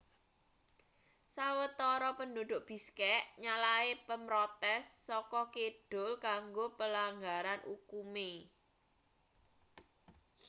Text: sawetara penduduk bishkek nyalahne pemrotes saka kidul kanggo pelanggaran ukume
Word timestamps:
sawetara 1.35 2.09
penduduk 2.19 2.61
bishkek 2.67 3.21
nyalahne 3.43 3.95
pemrotes 4.07 4.85
saka 5.07 5.41
kidul 5.53 6.11
kanggo 6.25 6.65
pelanggaran 6.79 7.61
ukume 7.75 8.29